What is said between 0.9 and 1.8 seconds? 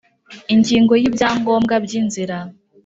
yi bya ngombwa